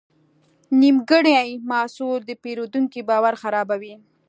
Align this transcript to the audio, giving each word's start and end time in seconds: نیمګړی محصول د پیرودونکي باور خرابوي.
نیمګړی 0.81 1.37
محصول 1.71 2.19
د 2.25 2.31
پیرودونکي 2.43 3.01
باور 3.09 3.33
خرابوي. 3.41 3.95